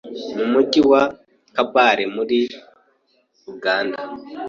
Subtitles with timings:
[0.37, 1.03] mu mujyi wa
[1.55, 2.41] Kabale mu ri
[3.51, 3.99] uganda